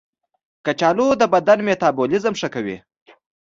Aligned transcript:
کچالو 0.65 1.07
د 1.21 1.23
بدن 1.33 1.59
میتابولیزم 1.67 2.33
ښه 2.39 2.47
کوي. 2.55 2.77